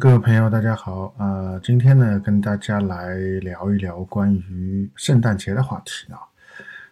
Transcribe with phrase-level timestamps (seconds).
[0.00, 1.58] 各位朋友，大家好啊！
[1.60, 6.20] 今天呢，跟大家来聊一聊关于圣诞节的话题啊。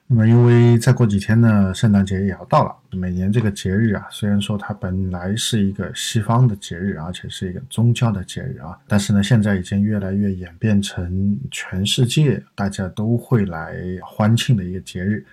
[0.09, 2.75] 那么，因为再过几天呢，圣诞节也要到了。
[2.99, 15.25] 每年这个节日啊，虽然说它本来是一个西方的节日，而且是一个宗教的节日啊，但是呢，现在已经越来越演变成全世界大家都会来欢庆的一个节日。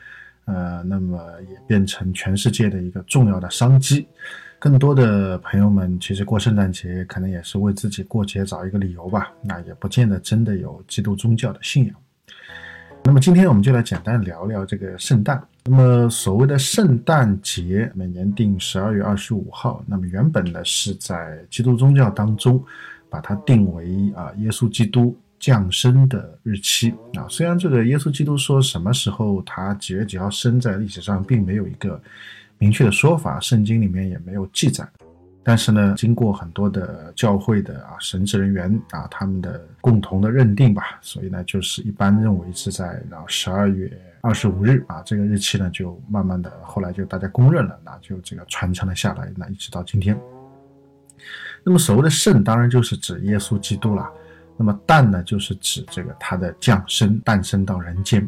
[0.46, 1.20] 呃，那么
[1.50, 4.08] 也变成全世界的一个重要的商机。
[4.64, 9.30] 更多的朋友们其实过圣诞节，可能也是为自己过节找一个理由吧。
[9.42, 11.94] 那也不见得真的有基督宗教的信仰。
[13.04, 15.46] 那么今天我们就来简单聊聊这个圣诞。
[15.66, 19.84] 那么所谓的圣诞节，每年定十二月二十五号。
[19.86, 22.64] 那么原本呢是在基督宗教当中，
[23.10, 27.28] 把它定为啊耶稣基督降生的日期啊。
[27.28, 32.02] 虽然这个耶稣基督说什么时候他几月几号生，在历史上并没有一个
[32.64, 34.88] 明确的说法，圣经里面也没有记载。
[35.44, 50.18] 但是呢，经过很多的教会的啊神职人员啊他们的共同的认定吧，所以呢，就是一般认为是在啊十二月二十五日啊这个日期呢，就慢慢的后来就大家公认了，那就这个传承了下来，那一直到今天。
[51.66, 54.10] 那么所谓的圣，当然就是指耶稣基督了。
[54.56, 58.26] 那么诞呢，就是指这个他的降生，诞生到人间。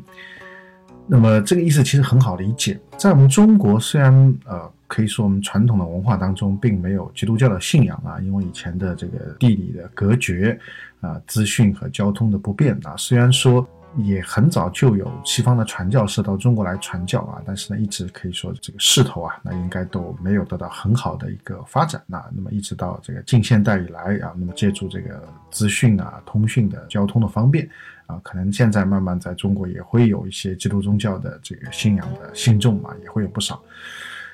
[1.07, 4.13] 那么这个意思其实很好理解，在我们中国虽然
[4.45, 4.71] 呃。
[4.87, 10.57] 可以说，我们传统的文化当中并没有基督教的信仰啊，因为以前的这个地理的隔绝
[11.01, 12.93] 啊，资讯和交通的不便啊。
[12.95, 13.67] 虽然说
[13.97, 22.01] 也很早就有西方的传教士到中国来传教啊，但是呢，一直可以说这个势头啊，那应该都没有得到很好的一个发展。
[22.05, 27.69] 那那么一直到这个近现代以来啊，那么借助这个资讯啊、通讯的交通的方便
[28.05, 33.61] 啊，可能现在慢慢在中国也会有一些基督宗教的这个信仰的信众嘛，也会有不少。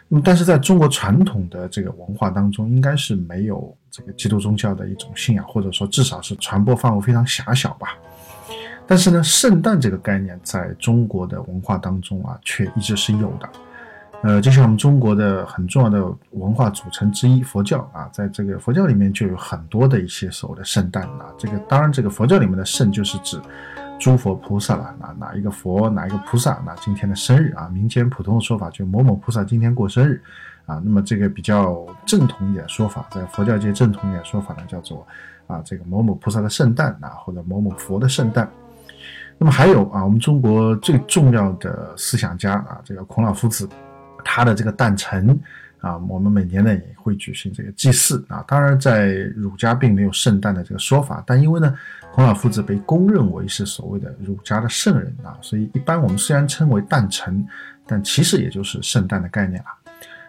[0.08, 7.96] 那么，但是在中国传统的这个文化当中，应该是没有这个基督宗教的一种信仰，或者说至少是传播范围非常狭小吧。
[8.86, 13.50] 但是呢，圣诞这个概念在中国的文化当中啊，却一直是有的。
[14.24, 21.26] 呃，就像我们中国的很重要的文化组成之一佛教啊，在这个佛教里面就有很多的一些所谓的圣诞啊。
[21.38, 23.40] 这个当然，这个佛教里面的圣就是指。
[24.00, 30.20] 诸佛菩萨了，哪哪一个佛，哪一个菩萨，那今天的生日啊，民间普通的说法就某某菩萨今天过生日，
[30.66, 35.06] 啊，那么这个比较正统一点说法，在佛教界正统一点说法呢，叫做
[35.46, 38.50] 啊这个某某菩萨的圣诞啊，或者某某佛的圣诞。
[39.42, 43.68] 那么还有啊，我们中国最重要的思想家啊，这个孔老夫子，
[44.24, 45.36] 他的这个诞辰。
[45.80, 48.46] 啊，我们每年呢也会举行这个祭祀啊。
[48.48, 51.76] 当然，在儒家并没有圣诞的这个说法，但因为呢，
[52.14, 57.44] 孔老夫子被公认为是所谓的儒家的圣人啊，所以一般我们虽然称为诞辰，
[57.88, 59.70] 但其实也就是圣诞的概念了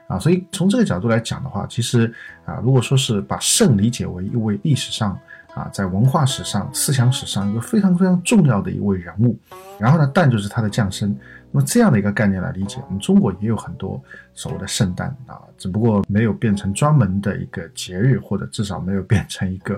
[0.06, 0.18] 啊。
[0.18, 2.10] 所以从这个角度来讲的话，其实
[2.46, 5.18] 啊，如果说是把圣理解为一位历史上
[5.54, 9.38] 啊，在文化史上、思想史上一个非常非常重要的一位人物，
[9.78, 11.14] 然后呢，诞就是他的降生。
[11.54, 14.02] 那么这样的一个概念来理解，我们中国也有很多
[14.32, 19.76] 所谓的圣诞啊，只不过没有变成专门的一个节日，或者至少没有变成一个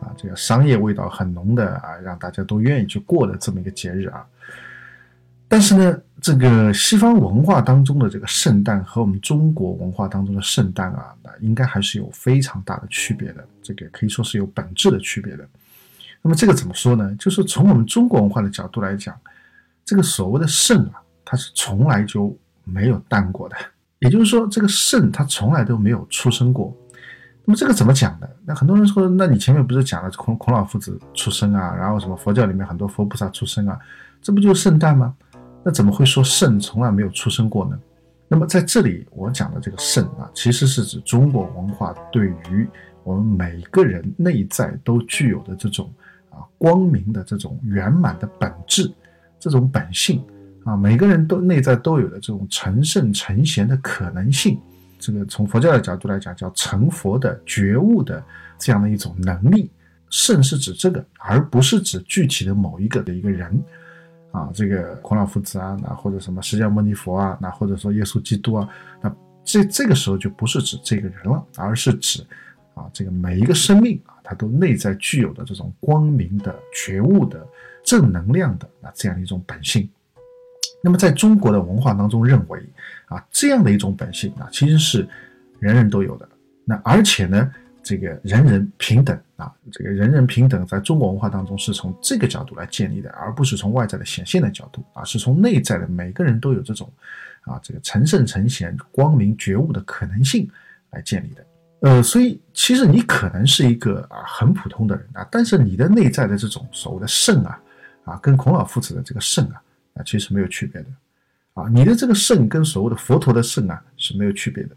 [0.00, 4.26] 啊这个商业味道很浓的啊让大家都愿意去过的这么一个节日啊。
[5.54, 15.46] 但是呢，这个西方文化当中的这个圣诞和我们中国文化当中的圣诞啊，那应该还是有非常大的区别的，这个可以说是有本质的区别的。
[16.22, 17.14] 那么这个怎么说呢？
[17.20, 19.16] 就是从我们中国文化的角度来讲，
[19.84, 21.00] 这个所谓的圣啊。
[21.24, 23.54] 它是从来就没有诞过的，
[24.00, 26.76] 也就是说，这个圣他从来都没有出生过。
[27.44, 28.26] 那么这个怎么讲呢？
[28.44, 33.78] 那很多人说，那你前面不是讲了孔孔老夫子出生啊，然后什么佛教里面很多佛菩萨出生啊，
[34.20, 35.14] 这不就是圣诞吗？
[35.64, 37.78] 那怎么会说圣从来没有出生过呢？
[38.28, 42.68] 那么在这里我讲的这个圣啊，其实是指中国文化对于
[43.02, 45.92] 我们每个人内在都具有的这种
[46.30, 48.92] 啊光明的这种圆满的本质，
[49.38, 50.22] 这种本性。
[50.64, 54.58] 啊，每个人都内在都有的这种成圣成贤的可能性，
[54.98, 58.24] 这个从佛教的角度来讲，叫成佛的觉悟的
[58.58, 59.70] 这样的一种能力。
[60.08, 63.62] 圣是指这个，而不是指具体的某一个的一个人。
[64.34, 68.68] 啊，这个孔老夫子啊，那或者什么释迦牟尼佛啊，那或者说耶稣基督啊，
[69.00, 72.20] 那这这个时候就不是指这个人了，而是指
[72.74, 77.46] 啊，这个每一个生命啊，它都内在具有的这种光明的觉悟的
[77.84, 79.88] 正能量的啊这样一种本性。
[80.82, 82.60] 那么，在中国的文化当中，认为
[83.06, 85.08] 啊，这样的一种本性啊，其实是
[85.60, 86.28] 人人都有的。
[86.64, 87.50] 那而且呢，
[87.84, 96.90] 这个人人平等啊，这个人人平等，在中国文化当中是从这个角度来建立的，而不是从外在的显现的角度啊，是从内在的每个人都有这种
[97.42, 100.50] 啊，这个成圣成贤、光明觉悟的可能性
[100.90, 101.46] 来建立的。
[101.80, 107.60] 呃，所以其实你可能是一个啊很普通的人啊，但是你的内在的这种所谓的圣啊，
[108.04, 109.62] 啊，跟孔老夫子的这个圣啊，
[109.96, 110.88] 啊，其实没有区别的，
[111.52, 114.74] 啊，你的这个圣跟所谓的佛陀的圣啊是没有区别的，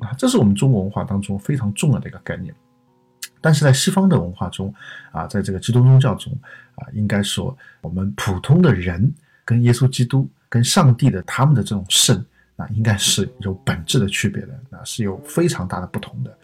[0.00, 2.54] 啊，这是我们中国文化当中非常重要的一个概念，
[3.40, 4.74] 但是在西方的文化中，
[5.12, 6.32] 啊，在这个基督宗教中，
[6.74, 9.12] 啊，应该说我们普通的人
[9.44, 12.24] 跟耶稣基督跟上帝的他们的这种圣。
[12.56, 16.38] 那应该是有本质的区别的，那是有非常大的不同的。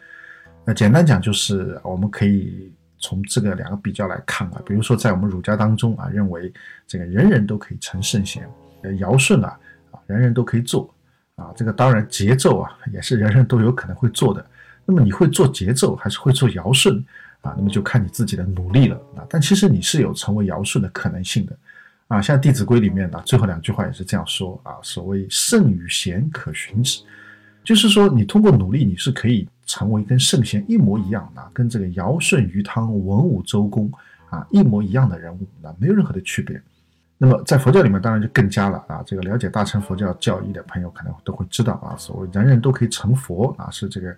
[0.64, 6.50] 那简单讲，就是我们可以从这个两个比较来看啊，比如说在我们儒家当中啊，认为
[6.86, 8.48] 这个人人都可以成圣贤，
[8.98, 9.60] 尧舜啊
[9.90, 10.90] 啊，人人都可以做
[11.36, 11.52] 啊。
[11.56, 14.44] 这个当然节奏啊，也是人人都有可能会做的。
[14.84, 17.02] 那么你会做节奏，还是会做尧舜
[17.40, 17.54] 啊？
[17.56, 19.24] 那么就看你自己的努力了啊。
[19.30, 21.56] 但其实你是有成为尧舜的可能性的。
[22.08, 27.02] 啊，像《弟子规》里面的最后两句话也是这样说啊，所谓“圣与贤，可循之”，
[27.64, 33.90] 就是说你通过努力，你是可以成为跟圣贤一模一样的，跟这个尧舜禹汤文武周公
[34.30, 36.62] 啊一模一样的人物，那没有任何的区别。
[37.18, 44.10] 那么在佛教里面，当然就更加了啊，这个了解大乘佛教教义的朋友可能都会知道啊，所谓人人都可以成佛啊，是这个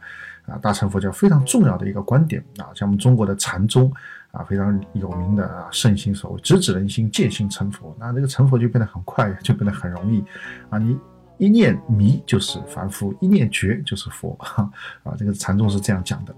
[0.46, 3.92] 啊大乘佛教非常重要的一个观点啊，像我们中国的禅宗。
[4.30, 7.96] 啊，非常有名的啊，圣心所谓直指人心，见心成佛。
[7.98, 10.22] 那这个成佛就变得很快，就变得很容易
[10.68, 10.76] 啊！
[10.76, 10.98] 你
[11.38, 15.16] 一念迷就是凡夫，一念觉就是佛啊！
[15.16, 16.34] 这个禅宗是这样讲的。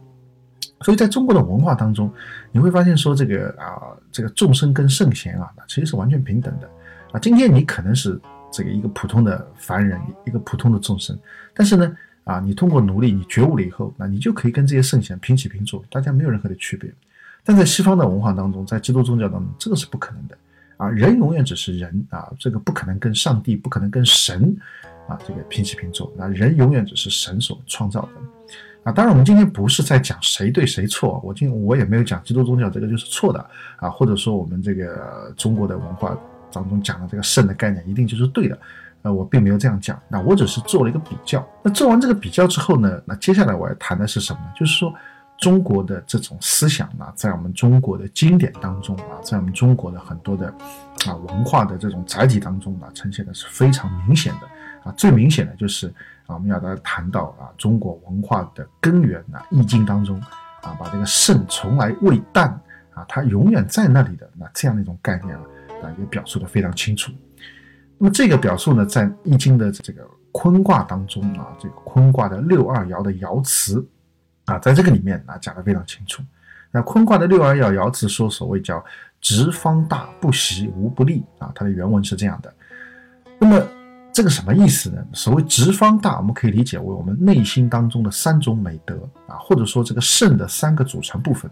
[0.83, 2.13] 所以在中国的文化当中，
[2.53, 6.69] 你会发现说这个啊，这个众生跟圣贤啊，其实是完全平等的
[7.13, 7.21] 啊。
[7.21, 8.19] 今天你可能是
[8.51, 11.19] 这个一个普通的凡人，一个普通的众生，
[11.55, 16.91] 但是呢啊，你通过努力，你觉悟了以后，那你就可以跟这些圣贤平起平坐，大家没有任何的区别。
[17.45, 20.37] 但在西方的文化当中，在基督宗教当中，这个是不可能的
[20.77, 20.89] 啊！
[20.89, 24.57] 人永远只是人啊，这个不可能跟上帝，不可能跟神
[25.09, 26.13] 啊，这个平起平坐。
[26.17, 28.09] 那人永远只是神所创造的
[28.83, 28.93] 啊！
[28.93, 33.45] 当然，我们今天不是在讲谁对谁错，我今我也没有讲基督宗教这个就是错的
[33.77, 36.17] 啊，或者说我们这个中国的文化
[36.53, 38.59] 当中讲的这个圣的概念一定就是对的，
[39.03, 40.01] 呃，我并没有这样讲。
[40.09, 41.47] 那我只是做了一个比较。
[41.63, 44.53] 那做完这个比较之后呢，那接下来我要谈的是什么呢？
[44.59, 44.93] 就是说。
[45.41, 50.53] 中国的这种思想呢，在我们中国的经典当中啊，在我们中国的很多的
[51.07, 54.41] 啊文化的这种载体当中呢，呈现的是非常明显的
[54.85, 54.93] 啊。
[54.99, 55.91] 最明显的就是
[56.31, 60.21] 啊，我们要来谈到啊，中国文化的根源啊，《易经》当中
[60.63, 62.49] 啊，把这个肾从来未旦
[62.95, 65.43] 啊，它永远在那里的那这样的一种概念啊，
[65.83, 67.11] 啊，也表述的非常清楚。
[67.99, 73.85] 那么这个表述呢，在《易经》的这个坤卦当中啊，这个坤卦的六二爻的爻辞。
[74.47, 76.23] 啊，在这个里面啊讲的非常清楚。
[76.73, 78.85] 那坤卦的六二爻爻辞说，所谓叫
[79.21, 82.53] “直方大，不习无不利”啊，它的原文是这样的。
[83.39, 83.65] 那么
[84.13, 85.05] 这个什么意思呢？
[85.13, 88.95] 所谓“直方大”，我们可以理解为我们内心当中的三种美德
[89.27, 91.51] 啊，或者说这个肾的三个组成部分。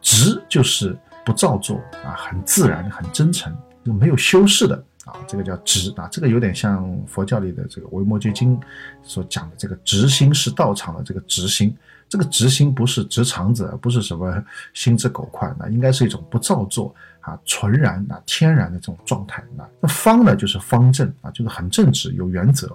[0.00, 4.74] 直就是不造作啊，很自然、很真诚，就没有修饰的
[5.04, 6.08] 啊，这个叫直啊。
[6.10, 8.58] 这个有点像佛教里的这个《维摩诘经》
[9.04, 11.72] 所讲的这个“直心是道场”的这个直心。
[12.08, 14.42] 这个直心不是直肠子，不是什么
[14.74, 16.92] 心直口快，那应该是一种不造作
[17.22, 19.42] 啊、纯然啊、天然的这种状态。
[19.56, 22.68] 那那方呢，就是方正啊，就是很正直、有原则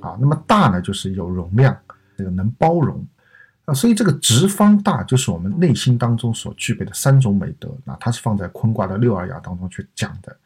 [0.00, 0.16] 啊。
[0.20, 1.74] 那么大呢，就是有容量，
[2.16, 3.02] 这个能包容
[3.64, 3.72] 啊。
[3.72, 7.68] 所以这个直方大就是我们内心当中所具备的三种美德。
[7.84, 10.36] 那它是放在坤卦的六二爻当中去讲的。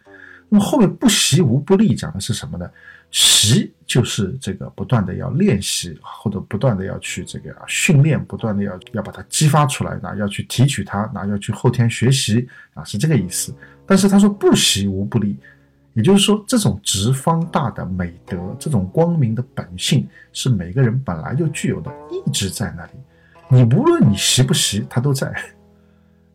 [0.48, 2.70] 那么后面不习无不利讲的是什么呢？
[3.10, 13.54] 习就是这个不断的要练习，或者不断的要去这个训练，不断的要要把它激发出来，那要去提取它，那要去后天学习啊，是这个意思。
[13.84, 15.36] 但是他说不习无不利，
[15.94, 22.92] 也就是说这种直方大的美德，这种光明的本性是每个人本来就具有的，一直在那里。
[23.48, 25.26] 你无论你习不习，他都在；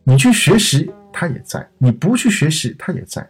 [0.04, 3.26] 你去学习，他也在；你不去学习，他也在。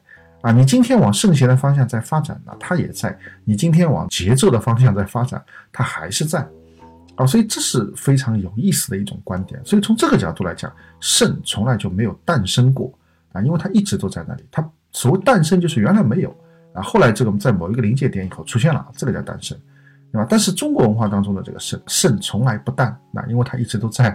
[0.47, 3.11] 啊，你今天往圣贤的方向在发展呢，他也在；
[3.45, 6.49] 你今天往节奏的方向在发展，他还是在。
[7.17, 9.61] 啊，所以这是非常有意思的一种观点。
[9.65, 12.97] 所以从这个角度来讲，圣从来就没有诞生过
[13.33, 14.45] 啊，因为它一直都在那里。
[14.53, 16.33] 它所谓诞生，就是原来没有
[16.75, 19.59] 啊，后来这个在某一个临界点以后出现了，这个叫诞生，
[20.13, 20.27] 对吧？
[20.31, 24.11] 但是中国文化当中的这个圣，圣从来不诞，那因为它一直都在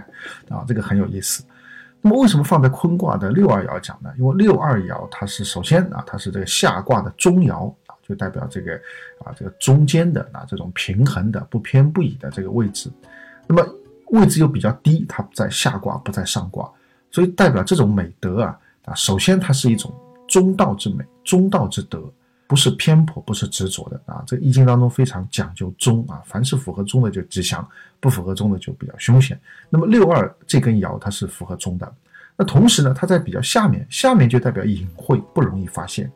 [0.48, 1.44] 啊，这个很有意思。
[2.04, 4.12] 那么为什么放在坤卦的六二爻讲呢？
[4.18, 8.74] 因为六二爻它是首先啊，它是这个下卦的中爻啊，就代表这个
[9.24, 12.90] 啊这个中间的啊这种平衡的不偏不倚的这个位置。
[13.46, 13.64] 那么
[14.08, 16.68] 位置又比较低，它在下卦不在上卦，
[17.12, 19.94] 所以代表这种美德啊啊，首先它是一种
[20.26, 22.02] 中道之美，中道之德
[22.46, 24.22] 不是偏颇，不是执着的啊。
[24.26, 27.66] 这《易经》当中非常讲究中啊，凡是符合中的就吉祥，
[27.98, 29.40] 不符合中的就比较凶险。
[29.70, 31.94] 那么六二这根爻它是符合中的，
[32.36, 36.10] 那同时呢，它在比较下面，下面就代表隐晦，不容易发现。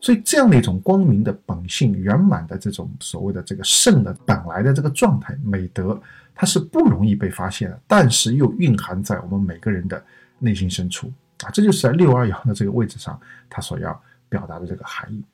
[0.00, 6.00] 所以这样的一种光明的本性、圆满的这种所谓的这个圣的本来的这个状态、美德，
[6.34, 10.04] 它是不容易被发现的，但是又蕴含在我们每个人的
[10.40, 11.12] 内心深处
[11.44, 13.16] 啊，这就是在六二爻的这个位置上，
[13.48, 15.24] 它所要表达的这个含义。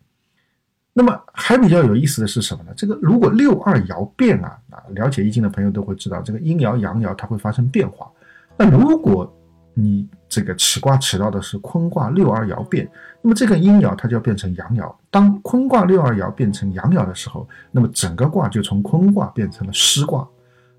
[0.98, 2.72] 那么还比较有意思的是什么呢？
[2.76, 8.10] 这个如果六二爻变啊啊，了解易经的朋友都会知道，这个阴爻阳爻它会发生变化。
[8.56, 9.32] 那如果
[9.74, 12.90] 你这个起卦起到的是坤卦六二爻变，
[13.22, 14.92] 那么这个阴爻它就要变成阳爻。
[15.08, 20.26] 当坤卦六二爻变成阳爻的时候，那么整个卦就从坤卦变成了师卦，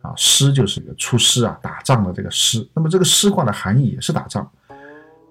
[0.02, 2.68] 啊，师就是一个出师啊，打仗的这个师。
[2.74, 4.46] 那么这个师卦的含义也是打仗，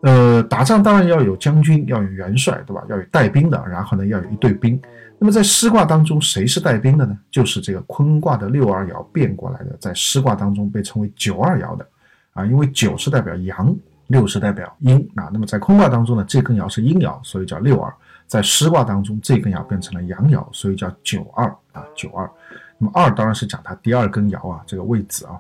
[0.03, 2.85] 呃，打仗当然要有将军，要有元帅，对吧？
[2.89, 4.81] 要有带兵的，然后呢要有一队兵。
[5.19, 7.19] 那么在师卦当中，谁是带兵的呢？
[7.31, 11.85] 就是这个坤卦的六二爻变过来的，在师卦当中被称为九二爻的。
[12.33, 13.77] 啊，因为九是代表阳，
[14.07, 15.29] 六是代表阴啊。
[15.33, 17.91] 那么在坤卦当中呢，这根爻是阴爻，所以叫六二；
[18.29, 22.31] 在师卦当中，这根爻变成了阳爻，所以叫九二啊，九二。
[22.79, 25.33] 那么二当然是讲它第二根爻啊，这个位置啊。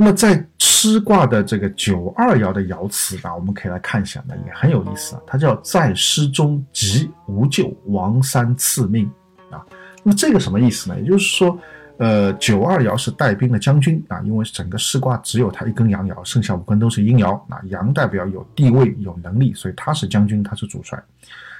[0.00, 5.20] 那么在师卦的这个九二爻的爻辞啊，我们可以来看一下呢，也很有意思啊。
[5.26, 9.04] 它叫在师中吉无咎，王三赐命
[9.50, 9.60] 啊。
[10.02, 10.98] 那么这个什么意思呢？
[10.98, 11.58] 也就是说。
[11.98, 17.34] 呃，九二爻是带兵的将军啊，因为整个师卦只有他一根阳爻，剩下五根都是阴爻。
[17.50, 20.98] 啊阳代表有地位、有能力，所以他是将军，他是主帅。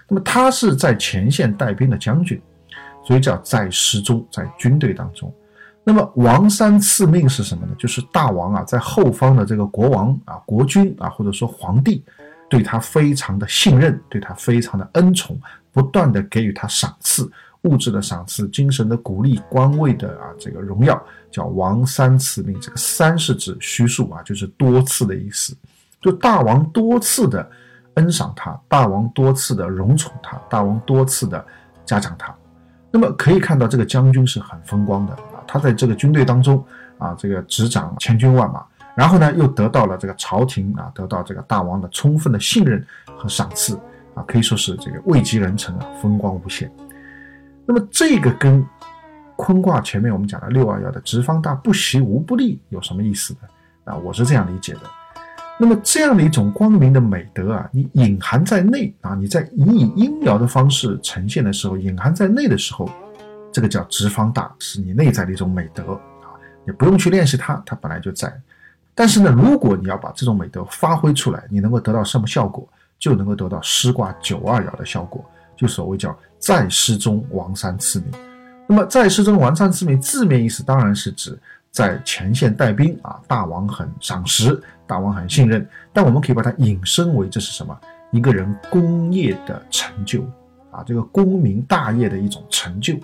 [0.08, 2.40] 那么他是在前线带兵的将军，
[3.04, 5.30] 所以叫在师中，在军队当中。
[5.90, 7.74] 那么王三赐命是什么呢？
[7.76, 12.00] 就是大王啊，在后方的这个国王啊、国君啊，或者说皇帝，
[12.48, 15.36] 对他非常的信任，对他非常的恩宠，
[15.72, 17.28] 不断的给予他赏赐。
[17.62, 22.56] 物质的赏赐、精神的鼓励、官位的啊这个荣耀，叫王三赐命。
[22.60, 25.56] 这个三是指虚数啊，就是多次的意思。
[26.00, 27.50] 就大王多次的
[27.94, 31.44] 恩赏他，大王多次的荣宠他，大王多次的
[31.84, 32.32] 嘉奖他。
[32.92, 35.18] 那么可以看到，这个将军是很风光的。
[35.52, 36.64] 他在这个军队当中
[36.96, 38.64] 啊，这个执掌千军万马，
[38.94, 43.74] 然后呢又得到了这个朝廷啊，得到这个大王的充分的信任和赏赐
[44.14, 46.70] 啊，可以说是这个位极人臣啊，风光无限。
[47.66, 48.64] 那么这个跟
[49.34, 53.92] 坤卦前面我们讲的六二幺的直方大不习无不利有什么意思呢？
[53.92, 54.82] 啊，我是这样理解的。
[55.58, 62.88] 那么这样的一种光明的美德啊，你隐含在内啊，你在以以阴爻的方式呈现的时候，隐含在内的时候，
[63.52, 68.32] 这个叫直方大，是你内在的一种美德啊，你不用去练习它，它本来就在。
[68.94, 72.68] 但是呢，如果你要把这种美德发挥出来，你能够得到什么效果？
[72.98, 75.24] 就能够得到师卦九二爻的效果。
[75.56, 78.10] 就所谓叫在师中王三赐名，
[78.66, 81.38] 那么在师中王三赐名字面意思当然是指
[81.70, 85.66] 在前线带兵啊，大王很赏识，大王很信任。
[85.92, 87.74] 但我们可以把它引申为这是什么？
[88.10, 90.22] 一个人功业的成就
[90.70, 92.94] 啊，这个功名大业的一种成就。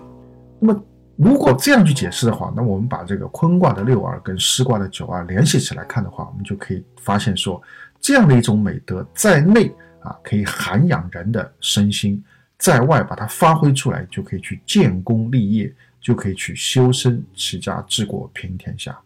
[0.59, 0.85] 那么
[1.17, 7.61] 如果这样去解释的话，那我们把这个坤卦的六二跟师卦的九二联系起来看的话，我们就可以发现说，
[8.01, 12.23] 这样的一种美德在内啊，可以涵养人的身心。
[12.59, 15.71] 在外把它发挥出来，就可以去建功立业，
[16.01, 18.99] 就可以去修身齐家治国平天下，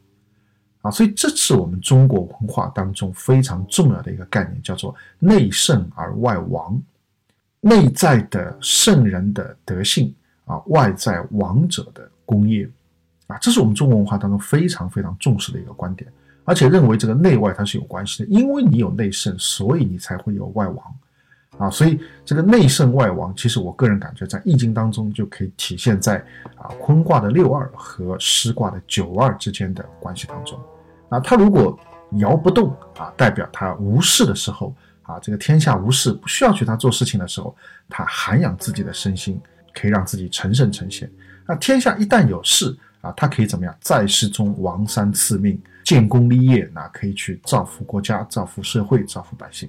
[0.83, 6.80] 啊，所以这是我们中国文化当中非常重要的一个概念，叫做内圣而外王，
[7.61, 10.14] 内在的圣人的德性
[10.50, 12.69] 啊，外在王者的功业，
[13.28, 16.11] 啊，这是我们中国文化当中非常非常重视的一个观点，
[16.45, 20.95] 而且认为这个内外它是有关系的，因为你有内圣，所以你才会有外王。
[21.59, 26.16] 啊，所以这个内圣外王，其实我个人感觉在易经当中就可以体现在
[26.57, 30.59] 啊坤卦的六二和师卦的九二之间的关系当中。
[31.11, 31.78] 啊，他如果
[32.12, 37.54] 摇不动啊，代表他无事的时候啊，这个天下无事，不需要去他做事情的时候，
[37.90, 39.38] 他涵养自己的身心，
[39.75, 41.11] 可以让自己成圣成贤。
[41.47, 43.75] 那天下一旦有事啊，他可以怎么样？
[43.81, 49.69] 在世中王三赐命，建功立业，那可以去造福国家，造福社会，造福百姓。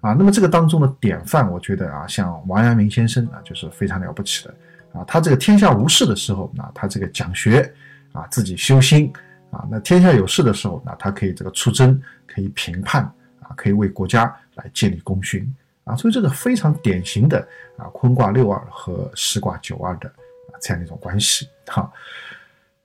[0.00, 4.54] 啊，那么这个当中的典范，我觉得啊，像王阳明先生啊，就是非常了不起的
[4.92, 5.04] 啊。
[5.06, 7.72] 他这个天下无事的时候，那他这个讲学
[8.12, 9.12] 啊，自己修心
[9.50, 13.02] 啊；那天下有事的时候，那他可以这个出征，可以评判
[13.40, 15.46] 啊，可以为国家来建立功勋
[15.90, 15.96] 啊。
[15.96, 17.38] 所以这个非常典型的
[17.76, 21.90] 啊，坤卦六二和十卦九二的啊这样的一种关系哈。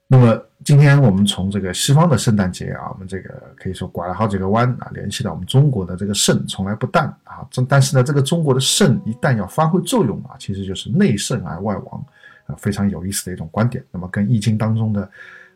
[0.07, 7.45] 那么今天我们从这个西方的圣诞节啊，我们这个可以说拐了好几个弯啊，联系到我们中国的这个肾从来不淡啊。
[7.49, 12.05] 这但是呢，这个中国的肾一旦要发挥作用啊，其实就是内圣而外王
[12.45, 13.83] 啊，非常有意思的一种观点。
[13.89, 15.09] 那么跟易经当中的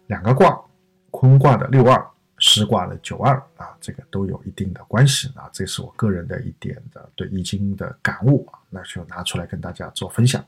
[0.08, 0.60] 两个卦，
[1.12, 2.04] 坤卦的六二，
[2.40, 5.50] 师卦的九二啊，这个都有一定的关系啊。
[5.52, 10.44] 这是我个人的一点的对易经的感悟啊，那就拿出来跟大家做分享。